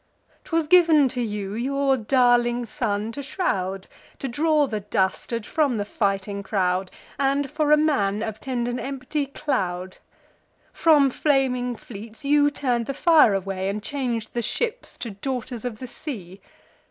[0.45, 3.85] 'Twas giv'n to you, your darling son to shroud,
[4.17, 6.89] To draw the dastard from the fighting crowd,
[7.19, 9.99] And, for a man, obtend an empty cloud.
[10.73, 15.77] From flaming fleets you turn'd the fire away, And chang'd the ships to daughters of
[15.77, 16.41] the sea.